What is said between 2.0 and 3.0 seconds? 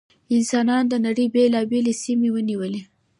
سیمې ونیولې.